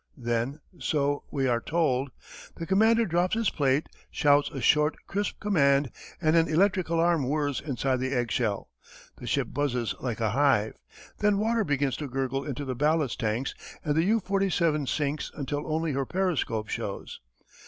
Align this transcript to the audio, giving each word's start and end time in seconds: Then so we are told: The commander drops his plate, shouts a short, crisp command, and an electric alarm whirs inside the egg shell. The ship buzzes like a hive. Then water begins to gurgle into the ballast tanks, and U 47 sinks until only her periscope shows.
Then 0.17 0.61
so 0.79 1.25
we 1.29 1.47
are 1.47 1.61
told: 1.61 2.09
The 2.55 2.65
commander 2.65 3.05
drops 3.05 3.35
his 3.35 3.51
plate, 3.51 3.85
shouts 4.09 4.49
a 4.49 4.59
short, 4.59 4.95
crisp 5.05 5.39
command, 5.39 5.91
and 6.19 6.35
an 6.35 6.47
electric 6.47 6.89
alarm 6.89 7.29
whirs 7.29 7.61
inside 7.63 7.97
the 7.99 8.11
egg 8.11 8.31
shell. 8.31 8.71
The 9.17 9.27
ship 9.27 9.49
buzzes 9.53 9.93
like 10.01 10.19
a 10.19 10.31
hive. 10.31 10.73
Then 11.19 11.37
water 11.37 11.63
begins 11.63 11.97
to 11.97 12.07
gurgle 12.07 12.43
into 12.43 12.65
the 12.65 12.73
ballast 12.73 13.19
tanks, 13.19 13.53
and 13.85 13.95
U 14.03 14.19
47 14.19 14.87
sinks 14.87 15.31
until 15.35 15.71
only 15.71 15.91
her 15.91 16.07
periscope 16.07 16.69
shows. 16.69 17.19